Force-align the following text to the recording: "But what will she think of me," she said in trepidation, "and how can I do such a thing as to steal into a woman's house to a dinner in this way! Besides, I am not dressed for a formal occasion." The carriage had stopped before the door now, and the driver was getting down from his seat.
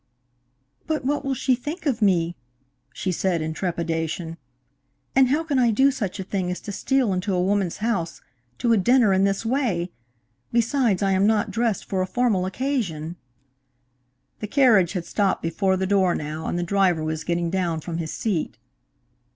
"But 0.87 1.05
what 1.05 1.23
will 1.23 1.35
she 1.35 1.53
think 1.53 1.85
of 1.85 2.01
me," 2.01 2.35
she 2.91 3.11
said 3.11 3.39
in 3.39 3.53
trepidation, 3.53 4.37
"and 5.15 5.27
how 5.27 5.43
can 5.43 5.59
I 5.59 5.69
do 5.69 5.91
such 5.91 6.19
a 6.19 6.23
thing 6.23 6.49
as 6.49 6.59
to 6.61 6.71
steal 6.71 7.13
into 7.13 7.35
a 7.35 7.43
woman's 7.43 7.77
house 7.85 8.19
to 8.57 8.73
a 8.73 8.77
dinner 8.77 9.13
in 9.13 9.25
this 9.25 9.45
way! 9.45 9.91
Besides, 10.51 11.03
I 11.03 11.11
am 11.11 11.27
not 11.27 11.51
dressed 11.51 11.85
for 11.85 12.01
a 12.01 12.07
formal 12.07 12.47
occasion." 12.47 13.15
The 14.39 14.47
carriage 14.47 14.93
had 14.93 15.05
stopped 15.05 15.43
before 15.43 15.77
the 15.77 15.85
door 15.85 16.15
now, 16.15 16.47
and 16.47 16.57
the 16.57 16.63
driver 16.63 17.03
was 17.03 17.23
getting 17.23 17.51
down 17.51 17.79
from 17.81 17.99
his 17.99 18.11
seat. 18.11 18.57